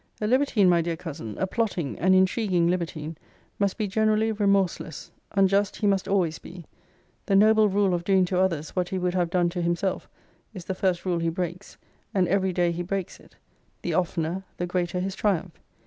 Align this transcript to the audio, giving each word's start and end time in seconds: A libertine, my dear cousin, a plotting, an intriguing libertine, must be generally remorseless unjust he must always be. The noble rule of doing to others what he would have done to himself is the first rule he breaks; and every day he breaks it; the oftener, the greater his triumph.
A 0.19 0.25
libertine, 0.25 0.67
my 0.67 0.81
dear 0.81 0.97
cousin, 0.97 1.37
a 1.37 1.45
plotting, 1.45 1.95
an 1.99 2.15
intriguing 2.15 2.67
libertine, 2.67 3.17
must 3.59 3.77
be 3.77 3.85
generally 3.85 4.31
remorseless 4.31 5.11
unjust 5.33 5.75
he 5.75 5.85
must 5.85 6.07
always 6.07 6.39
be. 6.39 6.65
The 7.27 7.35
noble 7.35 7.69
rule 7.69 7.93
of 7.93 8.03
doing 8.03 8.25
to 8.25 8.39
others 8.39 8.71
what 8.75 8.89
he 8.89 8.97
would 8.97 9.13
have 9.13 9.29
done 9.29 9.49
to 9.49 9.61
himself 9.61 10.09
is 10.55 10.65
the 10.65 10.73
first 10.73 11.05
rule 11.05 11.19
he 11.19 11.29
breaks; 11.29 11.77
and 12.15 12.27
every 12.29 12.51
day 12.51 12.71
he 12.71 12.81
breaks 12.81 13.19
it; 13.19 13.35
the 13.83 13.93
oftener, 13.93 14.43
the 14.57 14.65
greater 14.65 14.99
his 14.99 15.13
triumph. 15.15 15.59